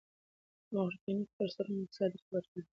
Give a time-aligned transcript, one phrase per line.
[0.73, 2.69] مورخينو خپل سرونه په څادر کې پټ کړي دي.